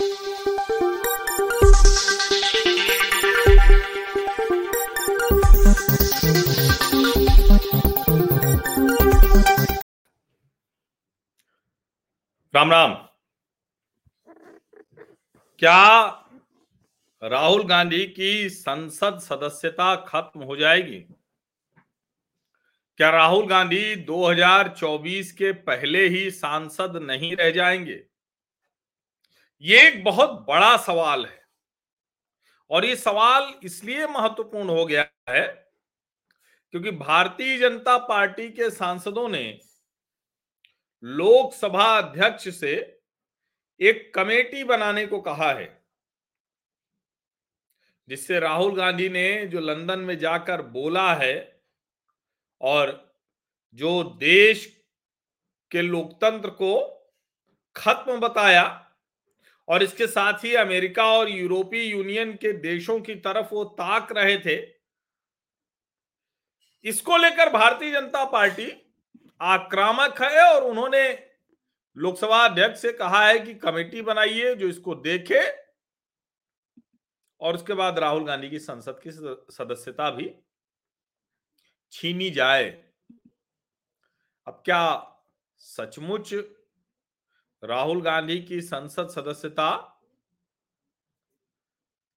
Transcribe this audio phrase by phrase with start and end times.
[0.00, 0.14] राम राम।
[15.58, 16.06] क्या
[17.22, 21.06] राहुल गांधी की संसद सदस्यता खत्म हो जाएगी?
[22.96, 28.17] क्या राहुल गांधी 2024 के पहले ही सांसद नहीं रह जाएँगे?
[29.62, 31.40] ये एक बहुत बड़ा सवाल है।
[32.70, 35.46] और ये सवाल इसलिए महत्वपूर्ण हो गया है
[36.74, 39.58] क्योंकि भारतीय जनता पार्टी के सांसदों ने
[41.02, 42.74] लोकसभा अध्यक्ष से
[43.80, 45.66] एक कमेटी बनाने को कहा है,
[48.08, 51.36] जिससे राहुल गांधी ने जो लंदन में जाकर बोला है
[52.60, 52.90] और
[53.78, 54.66] जो देश
[55.70, 56.76] के लोकतंत्र को
[57.76, 58.64] खत्म बताया
[59.68, 64.36] और इसके साथ ही अमेरिका और यूरोपीय यूनियन के देशों की तरफ़ वो ताक रहे
[64.38, 64.56] थे।
[66.84, 68.70] इसको लेकर भारतीय जनता पार्टी
[69.40, 71.02] आक्रामक है और उन्होंने
[71.96, 75.40] लोकसभा अध्यक्ष से कहा है कि कमेटी बनाइए जो इसको देखे।
[77.40, 79.10] और उसके बाद राहुल गांधी की संसद की
[79.52, 80.30] सदस्यता भी
[81.92, 82.64] छीनी जाए।
[84.46, 84.82] अब क्या
[85.60, 86.34] सचमुच
[87.64, 89.94] राहुल गांधी की संसद सदस्यता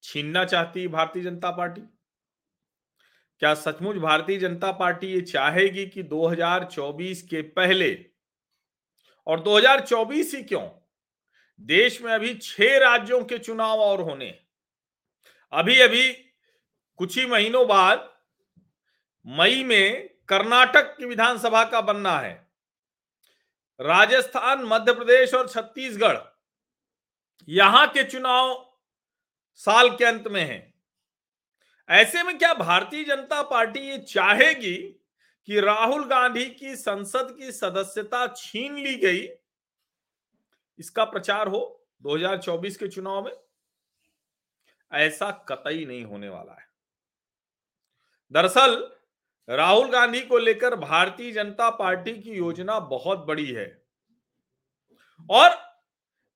[0.04, 1.82] छीनना चाहती भारतीय जनता पार्टी?
[3.40, 8.06] क्या सचमुच भारतीय जनता पार्टी ये चाहेगी कि 2024 के पहले
[9.28, 10.70] और 2024 ही क्यों?
[11.62, 14.40] देश में अभी छह राज्यों के चुनाव और होने।
[15.52, 16.14] अभी अभी
[16.98, 18.14] कुछ ही महीनों बाद
[19.28, 22.51] मई में कर्नाटक की विधानसभा का बनना है।
[23.82, 26.18] राजस्थान, मध्य प्रदेश और छत्तीसगढ़
[27.48, 28.78] यहाँ के चुनाव
[29.56, 30.74] साल के अंत में है।
[31.90, 34.76] ऐसे में क्या भारतीय जनता पार्टी ये चाहेगी
[35.48, 39.30] कि राहुल गांधी की संसद की सदस्यता छीन ली गई?
[40.80, 43.32] इसका प्रचार हो 2024 के चुनाव में?
[44.92, 46.68] ऐसा कतई नहीं होने वाला है।
[48.32, 48.92] दरअसल
[49.50, 53.66] राहुल गांधी को लेकर भारतीय जनता पार्टी की योजना बहुत बड़ी है।
[55.30, 55.58] और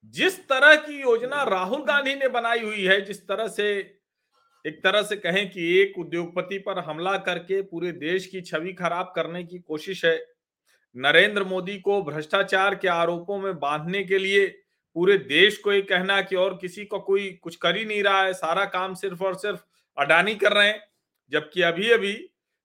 [0.05, 3.71] जिस तरह की योजना राहुल गांधी ने बनाई हुई है, जिस तरह से,
[4.66, 9.11] एक तरह से कहें कि एक उद्योगपति पर हमला करके पूरे देश की छवि खराब
[9.16, 10.17] करने की कोशिश है,
[10.95, 14.47] नरेंद्र मोदी को भ्रष्टाचार के आरोपों में बांधने के लिए
[14.95, 18.22] पूरे देश को ये कहना कि और किसी को कोई कुछ कर ही नहीं रहा
[18.23, 19.61] है, सारा काम सिर्फ़ और सिर्फ़
[19.97, 20.81] अडानी कर रहे हैं,
[21.31, 22.13] जबकि अभी अभी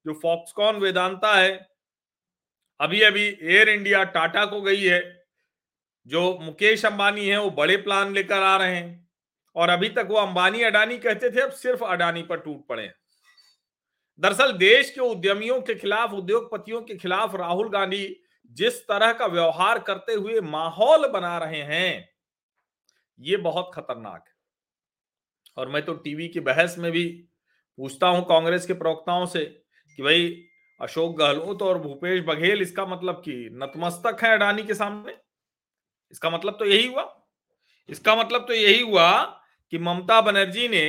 [0.06, 1.68] जो फॉक्सकॉन वेदांता है
[2.80, 5.00] अभी अभी एयर इंडिया टाटा को गई है,
[6.06, 9.08] जो मुकेश अंबानी है, वो बड़े प्लान लेकर आ रहे हैं।
[9.56, 12.94] और अभी तक वो अंबानी, अडानी कहते थे, अब सिर्फ़ अडानी पर टूट पड़े हैं।
[14.20, 19.78] दरअसल देश के उद्यमियों के खिलाफ, उद्योगपतियों के खिलाफ राहुल गांधी जिस तरह का व्यवहार
[19.78, 22.08] करते हुए माहौल बना रहे हैं,
[23.20, 24.34] ये बहुत खतरनाक है।
[25.56, 27.06] और मैं तो टीवी की बहस में भी
[27.78, 29.62] पूछता हूँ कांग्रेस के प्रवक्ताओं से
[30.00, 30.28] कि भाई
[30.80, 35.14] अशोक गहलोत और भूपेश बघेल इसका मतलब कि नतमस्तक है अडानी के सामने।
[36.12, 37.04] इसका मतलब तो यही हुआ।
[37.88, 39.10] इसका मतलब तो यही हुआ
[39.72, 40.84] कि ममता बनर्जी ने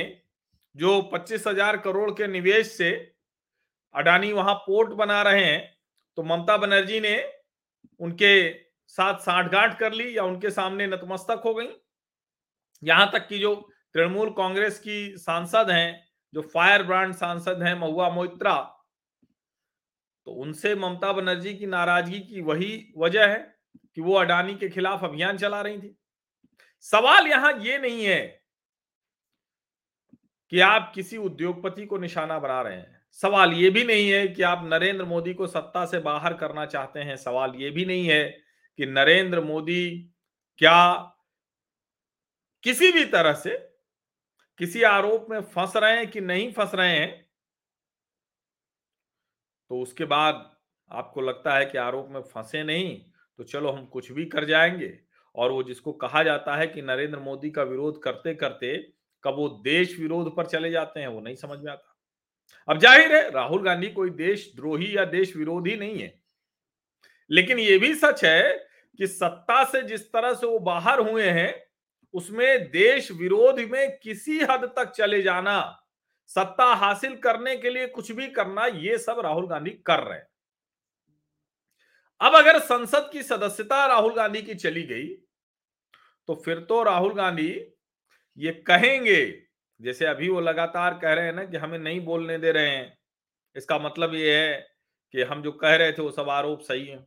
[0.74, 2.90] जो पच्चीस हज़ार करोड़ के निवेश से
[3.94, 5.60] अडानी वहाँ पोर्ट बना रहे हैं
[6.18, 7.16] तो ममता बनर्जी ने
[8.00, 8.34] उनके
[8.98, 11.68] साथ साठगांठ कर ली या उनके सामने नतमस्तक हो गई।
[12.82, 13.54] यहाँ तक कि जो
[13.94, 18.71] तृणमूल कांग्रेस की सांसद हैं, जो फायर ब्रांड सांसद हैं महुआ मोइत्रा
[20.26, 23.38] तो उनसे ममता बनर्जी की नाराज़गी की वही वजह है
[23.96, 25.96] कि वो अडानी के खिलाफ अभियान चला रही थी।
[26.80, 28.20] सवाल यहाँ ये नहीं है
[30.52, 34.42] कि आप किसी उद्योगपति को निशाना बना रहे हैं। सवाल ये भी नहीं है कि
[34.42, 38.24] आप नरेंद्र मोदी को सत्ता से बाहर करना चाहते हैं। सवाल ये भी नहीं है
[38.78, 40.12] कि नरेंद्र मोदी
[40.58, 40.94] क्या
[42.64, 43.56] किसी भी तरह से
[44.60, 47.26] किसी आरोप में फंस रहे हैं कि नहीं फंस रहे हैं।
[49.72, 50.50] तो उसके बाद
[50.90, 53.00] आपको लगता है कि आरोप में फंसे नहीं
[53.38, 54.98] तो चलो हम कुछ भी कर जाएँगे।
[55.34, 58.76] और वो जिसको कहा जाता है कि नरेंद्र मोदी का विरोध करते करते
[59.24, 61.96] कब वो देश विरोध पर चले जाते हैं, वो नहीं समझ में आता।
[62.68, 66.22] अब ज़ाहिर है, राहुल गांधी कोई देश द्रोही या देश विरोधी नहीं है।
[67.30, 68.66] लेकिन ये भी सच है
[68.98, 71.54] कि सत्ता से जिस तरह से वो बाहर हुए हैं,
[72.12, 75.81] उसमें देश विरोध में किसी हद तक चले जाना
[76.36, 80.26] सत्ता हासिल करने के लिए कुछ भी करना, ये सब राहुल गांधी कर रहे हैं।
[82.20, 85.06] अब अगर संसद की सदस्यता राहुल गांधी की चली गई
[86.28, 87.48] तो फिर तो राहुल गांधी
[88.38, 89.24] ये कहेंगे,
[89.80, 92.98] जैसे अभी वो लगातार कह रहे हैं ना कि हमें नहीं बोलने दे रहे हैं।
[93.56, 94.58] इसका मतलब ये है
[95.14, 96.98] कि हम जो कह रहे थे, वो सब आरोप सही है।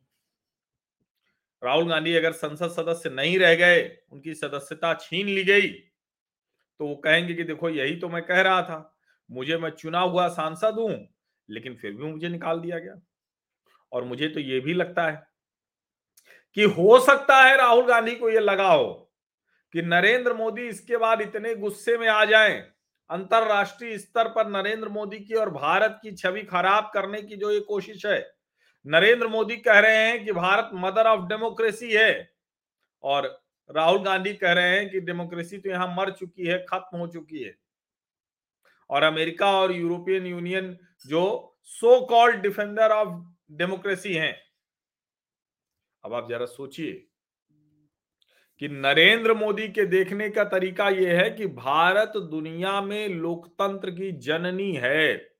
[1.62, 6.94] राहुल गांधी अगर संसद सदस्य नहीं रह गए, उनकी सदस्यता छीन ली गई तो वो
[6.96, 8.95] कहेंगे कि देखो, यही तो मैं कह रहा था।
[9.30, 10.96] मुझे मैं चुना हुआ सांसद हूँ,
[11.48, 13.00] लेकिन फिर भी मुझे निकाल दिया गया।
[13.92, 15.26] और मुझे तो ये भी लगता है
[16.56, 18.92] कि हो सकता है राहुल गांधी को यह लगा हो
[19.74, 22.58] कि नरेंद्र मोदी इसके बाद इतने गुस्से में आ जाएँ,
[23.10, 27.60] अंतरराष्ट्रीय स्तर पर नरेंद्र मोदी की और भारत की छवि खराब करने की जो ये
[27.62, 28.18] कोशिश है।
[28.86, 32.30] नरेंद्र मोदी कह रहे हैं कि भारत मदर ऑफ़ डेमोक्रेसी है
[33.04, 33.26] और
[33.70, 37.42] राहुल गांधी कह रहे हैं कि डेमोक्रेसी तो यहाँ मर चुकी है, खत्म हो चुकी
[37.42, 37.54] है।
[38.90, 44.36] और अमेरिका और यूरोपियन यूनियन जो so called defender of democracy हैं।
[46.04, 46.92] अब आप जरा सोचिए
[48.58, 54.12] कि नरेंद्र मोदी के देखने का तरीका यह है कि भारत दुनिया में लोकतंत्र की
[54.12, 55.30] जननी है।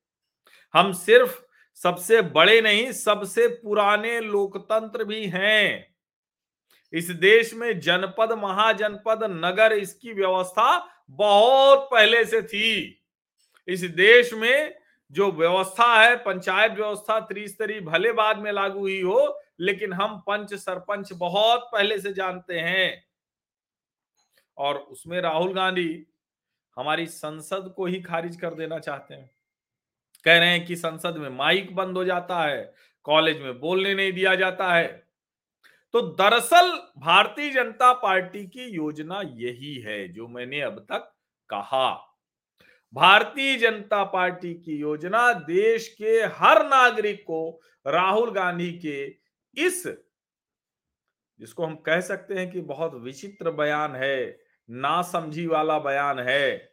[0.75, 1.43] हम सिर्फ़
[1.75, 5.97] सबसे बड़े नहीं, सबसे पुराने लोकतंत्र भी हैं।
[6.93, 13.03] इस देश में जनपद, महाजनपद, नगर, इसकी व्यवस्था बहुत पहले से थी।
[13.69, 14.75] इस देश में
[15.11, 20.55] जो व्यवस्था है, पंचायत व्यवस्था त्रिस्तरीय भले बाद में लागू हुई हो, लेकिन हम पंच
[20.55, 23.05] सरपंच बहुत पहले से जानते हैं।
[24.59, 26.07] और उसमें राहुल गांधी
[26.77, 29.31] हमारी संसद को ही खारिज कर देना चाहते हैं।
[30.25, 32.75] कह रहे हैं कि संसद में माइक बंद हो जाता है,
[33.05, 35.07] कॉलेज में बोलने नहीं दिया जाता है।
[35.93, 41.15] तो दरअसल भारतीय जनता पार्टी की योजना यही है, जो मैंने अब तक
[41.49, 42.16] कहा।
[42.97, 49.05] भारतीय जनता पार्टी की योजना देश के हर नागरिक को राहुल गांधी के
[49.57, 49.83] इस,
[51.41, 54.39] जिसको हम कह सकते हैं कि बहुत विचित्र बयान है
[54.69, 56.71] ना समझी वाला बयान है,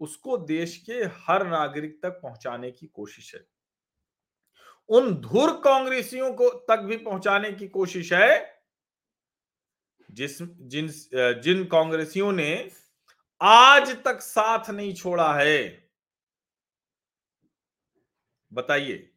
[0.00, 3.40] उसको देश के हर नागरिक तक पहुँचाने की कोशिश है।
[4.88, 8.62] उन धुर कांग्रेसियों को तक भी पहुँचाने की कोशिश है,
[10.10, 10.88] जिस, जिन
[11.42, 12.70] जिन कांग्रेसियों ने
[13.40, 15.88] आज तक साथ नहीं छोड़ा है।
[18.52, 19.10] बताइए।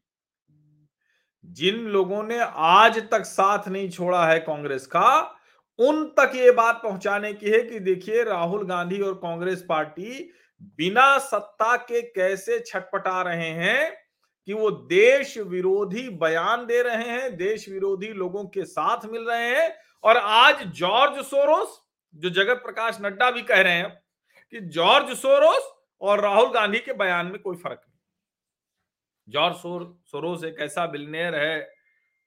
[1.46, 5.38] जिन लोगों ने आज तक साथ नहीं छोड़ा है कांग्रेस का,
[5.80, 11.18] उन तक ये बात पहुँचाने की है कि देखिए, राहुल गांधी और कांग्रेस पार्टी बिना
[11.18, 13.98] सत्ता के कैसे छटपटा रहे हैं
[14.46, 19.56] कि वो देश विरोधी बयान दे रहे हैं, देश विरोधी लोगों के साथ मिल रहे
[19.56, 21.82] हैं और आज जॉर्ज सोरोस,
[22.16, 24.07] जो जगत प्रकाश नड्डा भी कह रहे हैं
[24.54, 25.72] कि जॉर्ज सोरोस
[26.02, 31.36] और राहुल गांधी के बयान में कोई फ़र्क नहीं। जॉर्ज सोर, सोरोस एक ऐसा बिलनेयर
[31.36, 31.62] है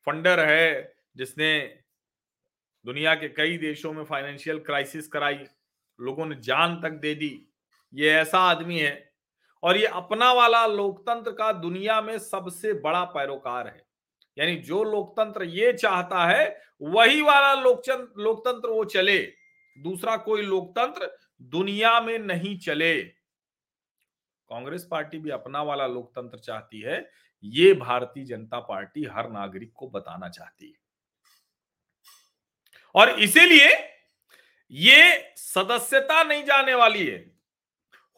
[0.06, 1.61] फंडर है जिसने
[2.84, 5.38] दुनिया के कई देशों में फाइनेंशियल क्राइसिस कराई
[5.99, 7.49] लोगों ने जान तक दे दी।
[7.93, 9.12] ये ऐसा आदमी है
[9.62, 13.82] और ये अपना वाला लोकतंत्र का दुनिया में सबसे बड़ा पैरोकार है।
[14.37, 16.46] यानी जो लोकतंत्र ये चाहता है
[16.82, 19.19] वही वाला लोकतंत्र लोकतंत्र वो चले।
[19.76, 21.11] दूसरा कोई लोकतंत्र
[21.42, 23.02] दुनिया में नहीं चले।
[24.48, 27.10] कांग्रेस पार्टी भी अपना वाला लोकतंत्र चाहती है,
[27.44, 30.75] ये भारतीय जनता पार्टी हर नागरिक को बताना चाहती है।
[32.94, 33.90] और इसीलिए
[34.70, 37.40] ये सदस्यता नहीं जाने वाली है।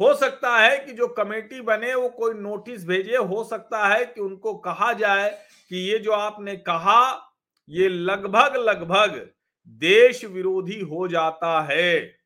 [0.00, 4.20] हो सकता है कि जो कमेटी बने, वो कोई नोटिस भेजे, हो सकता है कि
[4.20, 7.32] उनको कहा जाए कि ये जो आपने कहा,
[7.68, 9.30] ये लगभग लगभग
[9.68, 12.21] देश विरोधी हो जाता है।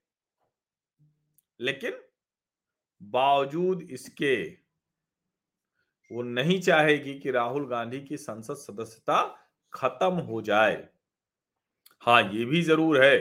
[1.60, 2.00] लेकिन
[3.00, 4.44] बावजूद इसके,
[6.10, 9.22] वो नहीं चाहेगी कि राहुल गांधी की संसद सदस्यता
[9.72, 10.76] खत्म हो जाए।
[12.02, 13.16] हाँ ये भी ज़रूर है।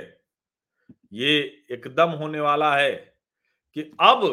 [1.13, 1.38] ये
[1.72, 2.92] एकदम होने वाला है
[3.75, 4.24] कि अब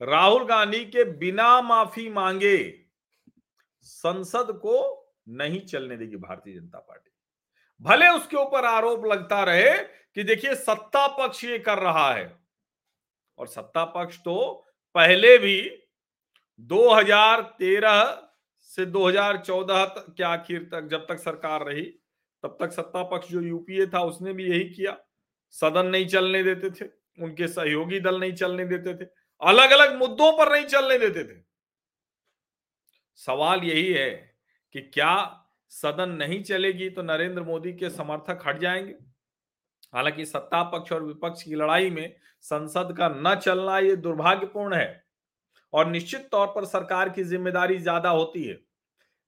[0.00, 2.56] राहुल गांधी के बिना माफ़ी मांगे
[3.86, 4.76] संसद को
[5.30, 7.10] नहीं चलने देगी भारतीय जनता पार्टी।
[7.80, 9.76] भले उसके ऊपर आरोप लगता रहे
[10.16, 12.24] कि देखिए सत्ता पक्ष ये कर रहा है।
[13.38, 14.64] और सत्ता पक्ष तो
[14.94, 15.84] पहले भी
[16.60, 19.84] 2013 से 2014
[20.16, 21.84] के आखिर तक जब तक सरकार रही,
[22.42, 24.96] तब तक सत्ता पक्ष जो यूपीए था उसने भी यही किया।
[25.50, 26.90] सदन नहीं चलने देते थे,
[27.24, 29.08] उनके सहयोगी दल नहीं चलने देते थे
[29.42, 31.42] अलग अलग मुद्दों पर नहीं चलने देते थे।
[33.16, 34.10] सवाल यही है
[34.72, 39.13] कि क्या सदन नहीं चलेगी तो नरेंद्र मोदी के समर्थक हट जाएँगे?
[39.94, 45.02] हालाँकि सत्ता पक्ष और विपक्ष की लड़ाई में संसद का न चलना यह दुर्भाग्यपूर्ण है
[45.72, 48.58] और निश्चित तौर पर सरकार की ज़िम्मेदारी ज़्यादा होती है।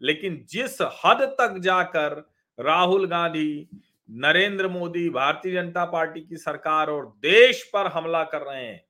[0.00, 2.12] लेकिन जिस हद तक जाकर
[2.58, 3.68] राहुल गांधी,
[4.08, 8.84] नरेंद्र मोदी, भारतीय जनता पार्टी की सरकार और देश पर हमला कर रहे हैं,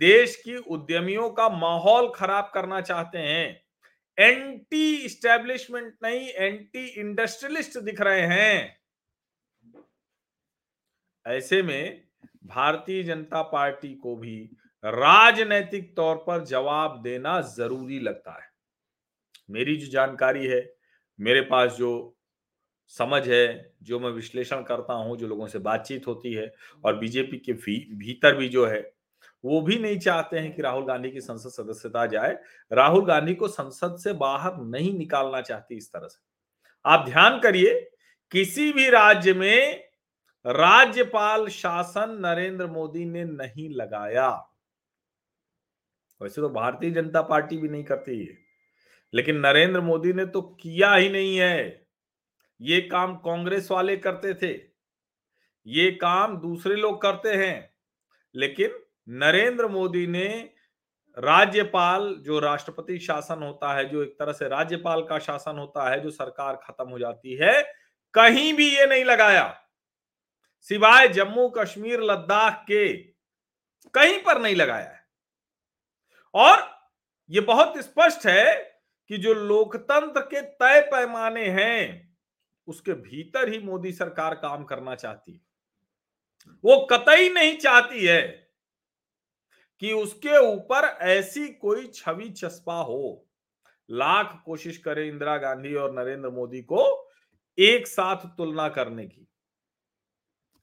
[0.00, 3.62] देश की उद्यमियों का माहौल खराब करना चाहते हैं
[4.18, 8.76] एंटी स्टैब्लिशमेंट नहीं एंटी इंडस्ट्रियलिस्ट दिख रहे हैं।
[11.26, 12.02] ऐसे में
[12.46, 14.36] भारतीय जनता पार्टी को भी
[14.84, 18.48] राजनैतिक तौर पर जवाब देना ज़रूरी लगता है।
[19.50, 20.60] मेरी जो जानकारी है
[21.18, 22.16] मेरे पास जो
[22.92, 26.52] समझ है जो मैं विश्लेषण करता हूँ जो लोगों से बातचीत होती है
[26.84, 28.80] और बीजेपी के भी, भीतर भी जो है
[29.44, 32.36] वो भी नहीं चाहते हैं कि राहुल गांधी की संसद सदस्यता जाए।
[32.72, 36.20] राहुल गांधी को संसद से बाहर नहीं निकालना चाहती इस तरह से।
[36.84, 37.74] आप ध्यान करिए
[38.32, 39.84] किसी भी राज्य में
[40.44, 44.28] राज्यपाल शासन नरेंद्र मोदी ने नहीं लगाया।
[46.20, 48.36] वैसे तो भारतीय जनता पार्टी भी नहीं करती है,
[49.12, 51.86] लेकिन नरेंद्र मोदी ने तो किया ही नहीं है।
[52.60, 54.52] ये काम कांग्रेस वाले करते थे,
[55.66, 57.70] ये काम दूसरे लोग करते हैं,
[58.34, 60.28] लेकिन नरेंद्र मोदी ने
[61.16, 66.00] राज्यपाल, जो राष्ट्रपति शासन होता है, जो एक तरह से राज्यपाल का शासन होता है,
[66.00, 67.62] जो सरकार खत्म हो जाती है,
[68.14, 69.44] कहीं भी ये नहीं लगाया।
[70.68, 72.94] सिवाय जम्मू कश्मीर, लद्दाख के,
[73.94, 75.06] कहीं पर नहीं लगाया है।
[76.34, 76.80] और
[77.30, 78.54] ये बहुत स्पष्ट है
[79.08, 82.16] कि जो लोकतंत्र के तय पैमाने हैं,
[82.66, 85.40] उसके भीतर ही मोदी सरकार काम करना चाहती है।
[86.64, 88.22] वो कतई नहीं चाहती है
[89.80, 93.26] कि उसके ऊपर ऐसी कोई छवि चस्पा हो।
[93.90, 97.10] लाख कोशिश करे इंदिरा गांधी और नरेंद्र मोदी को
[97.58, 99.28] एक साथ तुलना करने की।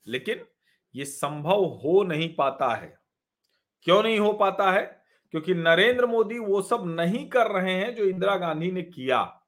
[0.08, 0.46] लेकिन
[0.96, 3.00] ये संभव हो नहीं पाता है।
[3.82, 5.06] क्यों नहीं हो पाता है?
[5.32, 9.42] क्योंकि नरेंद्र मोदी वो सब नहीं कर रहे हैं जो इंदिरा गांधी ने किया।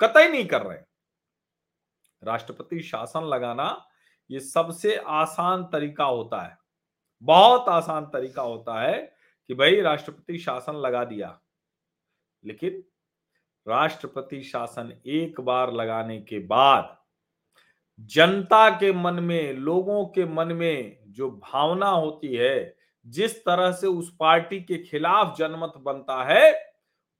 [0.00, 0.78] कतई नहीं कर रहे।
[2.22, 3.88] राष्ट्रपति शासन लगाना
[4.30, 6.58] ये सबसे आसान तरीका होता है।
[7.22, 9.14] बहुत आसान तरीका होता है
[9.48, 11.40] कि भाई राष्ट्रपति शासन लगा दिया।
[12.44, 12.84] लेकिन
[13.68, 16.97] राष्ट्रपति शासन एक बार लगाने के बाद
[17.98, 22.76] जनता के मन में, लोगों के मन में जो भावना होती है,
[23.06, 26.60] जिस तरह से उस पार्टी के खिलाफ जनमत बनता है,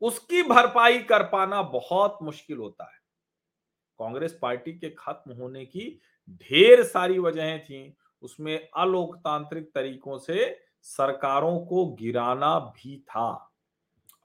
[0.03, 2.99] उसकी भरपाई कर पाना बहुत मुश्किल होता है।
[4.01, 5.89] कांग्रेस पार्टी के खत्म होने की
[6.33, 13.29] ढेर सारी वजहें थी। उसमें अलोकतांत्रिक तरीकों से सरकारों को गिराना भी था।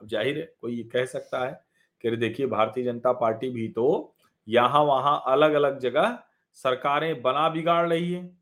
[0.02, 1.62] अब ज़ाहिर है, कोई ये कह सकता है
[2.04, 4.14] कि देखिए, भारतीय जनता पार्टी भी तो
[4.48, 6.18] यहाँ वहाँ अलग अलग जगह
[6.54, 8.38] सरकारें बना बिगाड़ रही है।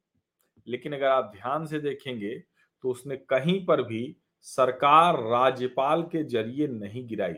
[0.67, 2.43] लेकिन अगर आप ध्यान से देखेंगे
[2.83, 7.33] तो उसने कहीं पर भी सरकार राज्यपाल के ज़रिए नहीं गिराई।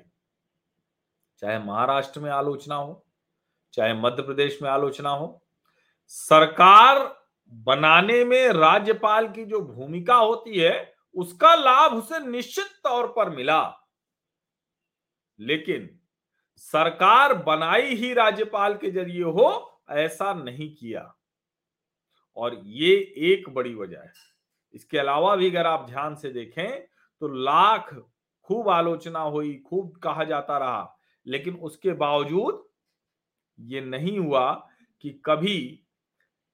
[1.42, 3.06] चाहे महाराष्ट्र में आलोचना हो,
[3.74, 5.42] चाहे मध्य प्रदेश में आलोचना हो,
[6.08, 13.30] सरकार बनाने में राज्यपाल की जो भूमिका होती है, उसका लाभ उसे निश्चित तौर पर
[13.30, 13.62] मिला।
[15.40, 16.00] लेकिन
[16.58, 21.14] सरकार बनाई ही राज्यपाल के ज़रिए हो ऐसा नहीं किया।
[22.38, 22.94] और ये
[23.26, 24.12] एक बड़ी वजह है।
[24.74, 26.82] इसके अलावा भी अगर आप ध्यान से देखें
[27.22, 27.94] तो लाख
[28.44, 30.98] खूब आलोचना हुई, खूब कहा जाता रहा,
[31.28, 32.64] लेकिन उसके बावजूद
[33.60, 34.52] ये नहीं हुआ
[35.04, 35.80] कि कभी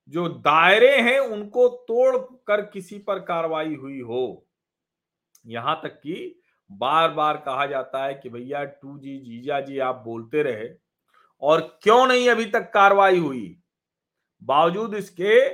[0.09, 2.17] जो दायरे हैं उनको तोड़
[2.47, 4.45] कर किसी पर कार्रवाई हुई हो।
[5.45, 9.95] यहाँ तक कि बार बार कहा जाता है कि भैया, टू जी, जीजा जी, आप
[9.95, 10.67] बोलते रहे
[11.43, 13.55] और क्यों नहीं अभी तक कार्रवाई हुई?
[14.41, 15.47] बावजूद इसके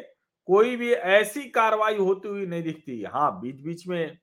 [0.47, 4.17] कोई भी ऐसी कार्रवाई होती हुई नहीं दिखती। हाँ बीच बीच में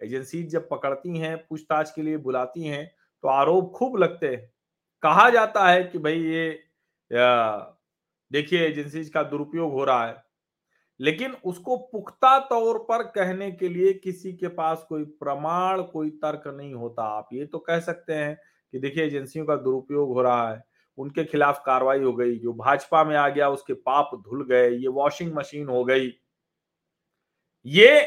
[0.00, 2.86] एजेंसी जब पकड़ती हैं, पूछताछ के लिए बुलाती हैं
[3.24, 4.50] तो आरोप खूब लगते हैं।
[5.02, 6.50] कहा जाता है कि भाई ये
[8.30, 10.22] देखिए एजेंसी का दुरुपयोग हो रहा है,
[11.00, 16.42] लेकिन उसको पुख्ता तौर पर कहने के लिए किसी के पास कोई प्रमाण, कोई तर्क
[16.48, 18.36] नहीं होता। आप ये तो कह सकते हैं
[18.72, 20.62] कि देखिए एजेंसियों का दुरुपयोग हो रहा है।
[20.98, 24.88] उनके खिलाफ कार्रवाई हो गई, जो भाजपा में आ गया, उसके पाप धुल गए, ये
[24.88, 26.12] वॉशिंग मशीन हो गई।
[27.66, 28.06] ये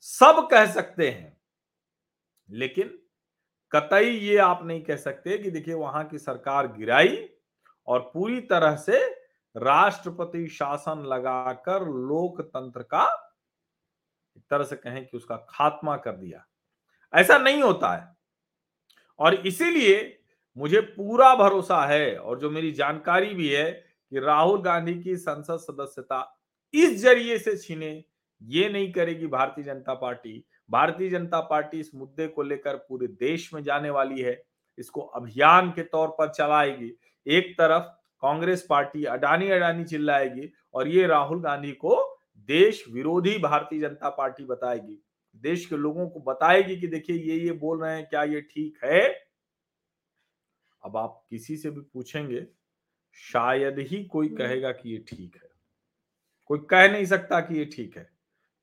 [0.00, 1.36] सब कह सकते हैं,
[2.48, 2.98] लेकिन
[3.72, 7.28] कतई ये आप नहीं कह सकते कि देखिए वहाँ की सरकार गिराई
[7.86, 9.00] और पूरी तरह से
[9.56, 13.04] राष्ट्रपति शासन लगाकर लोकतंत्र का
[14.36, 16.44] एक तरह से कहें कि उसका खात्मा कर दिया।
[17.12, 18.16] ऐसा नहीं होता है।
[19.18, 20.23] और इसीलिए
[20.56, 25.56] मुझे पूरा भरोसा है और जो मेरी जानकारी भी है कि राहुल गांधी की संसद
[25.56, 26.30] सदस्यता
[26.74, 28.04] इस ज़रिए से छीने,
[28.42, 33.52] ये नहीं करेगी भारतीय जनता पार्टी। भारतीय जनता पार्टी इस मुद्दे को लेकर पूरे देश
[33.54, 34.42] में जाने वाली है।
[34.78, 36.90] इसको अभियान के तौर पर चलाएगी।
[37.26, 37.82] एक तरफ़
[38.22, 41.96] कांग्रेस पार्टी अडानी अडानी चिल्लाएगी और ये राहुल गांधी को
[42.48, 44.98] देश विरोधी भारतीय जनता पार्टी बताएगी।
[45.34, 48.78] देश के लोगों को बताएगी कि देखिए ये ये बोल रहे हैं, क्या ये ठीक
[48.84, 49.23] है?
[50.84, 52.46] अब आप किसी से भी पूछेंगे
[53.12, 55.48] शायद ही कोई। कहेगा कि ये ठीक है।
[56.46, 58.10] कोई कह नहीं सकता कि ये ठीक है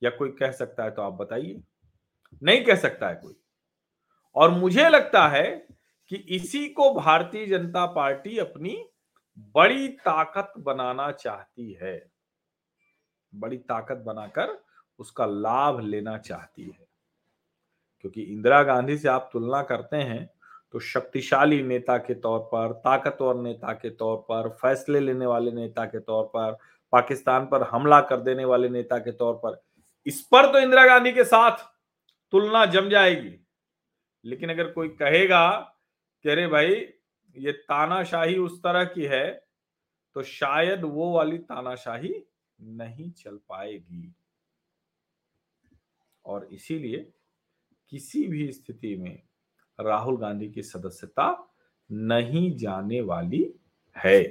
[0.03, 1.63] या कोई कह सकता है तो आप बताइए।
[2.43, 3.35] नहीं कह सकता है कोई।
[4.35, 5.67] और मुझे लगता है
[6.07, 8.89] कि इसी को भारतीय जनता पार्टी अपनी
[9.39, 12.11] बड़ी ताकत बनाना चाहती है।
[13.35, 14.63] बड़ी ताकत बनाकर
[14.99, 16.87] उसका लाभ लेना चाहती है।
[18.01, 20.29] क्योंकि इंदिरा गांधी से आप तुलना करते हैं
[20.73, 25.85] तो शक्तिशाली नेता के तौर पर, ताकतवर नेता के तौर पर, फैसले लेने वाले नेता
[25.85, 26.57] के तौर पर,
[26.93, 29.61] पाकिस्तान पर हमला कर देने वाले नेता के तौर पर,
[30.07, 31.57] इस पर तो इंदिरा गांधी के साथ
[32.33, 33.37] तुलना जम जाएगी।
[34.25, 35.49] लेकिन अगर कोई कहेगा
[36.25, 36.75] कि अरे भाई,
[37.35, 39.29] ये तानाशाही उस तरह की है
[40.15, 42.13] तो शायद वो वाली तानाशाही
[42.59, 44.13] नहीं चल पाएगी।
[46.25, 47.11] और इसीलिए
[47.91, 49.21] किसी भी स्थिति में
[49.79, 51.47] राहुल गांधी की सदस्यता
[51.89, 53.43] नहीं जाने वाली
[53.95, 54.21] है।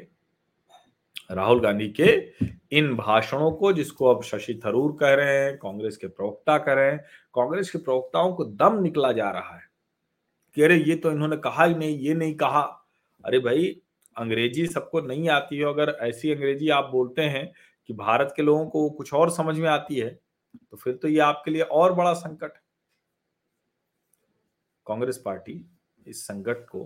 [1.31, 2.11] राहुल गांधी के
[2.73, 6.91] इन भाषणों को जिसको अब शशि थरूर कह रहे हैं, कांग्रेस के प्रवक्ता कह रहे
[6.91, 7.05] हैं,
[7.35, 9.69] कांग्रेस के प्रवक्ताओं को दम निकला जा रहा है
[10.57, 12.61] कि अरे ये तो इन्होंने कहा ही नहीं, ये नहीं कहा।
[13.25, 13.67] अरे भाई,
[14.17, 17.53] अंग्रेज़ी सबको नहीं आती है। अगर ऐसी अंग्रेज़ी आप बोलते हैं
[17.89, 20.19] कि भारत के लोगों को कुछ और समझ में आती है
[20.71, 22.60] तो फिर तो ये आपके लिए और बड़ा संकट है।
[24.91, 25.55] कांग्रेस पार्टी
[26.07, 26.85] इस संकट को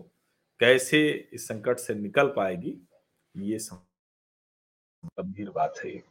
[0.61, 2.81] कैसे इस संकट से निकल पाएगी
[3.35, 3.59] ये
[5.11, 6.03] गंभीर बात है।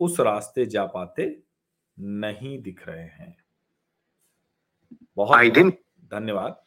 [0.00, 1.24] उस रास्ते जा पाते
[1.98, 3.36] नहीं दिख रहे हैं।
[5.16, 5.58] बहुत
[6.12, 6.62] धन्यवाद।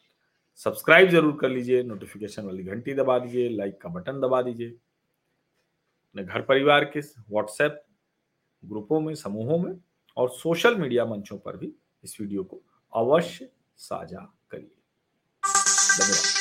[0.60, 6.24] सब्सक्राइब ज़रूर कर लीजिए नोटिफिकेशन वाली घंटी दबा दीजिए लाइक का बटन दबा दीजिए। अपने
[6.24, 7.84] घर परिवार के व्हाट्सएप
[8.62, 9.72] ग्रुपों में समूहों में
[10.18, 11.72] और सोशल मीडिया मंचों पर भी
[12.04, 12.60] इस वीडियो को
[12.96, 14.76] अवश्य साझा करिए।
[15.98, 16.38] धन्यवाद।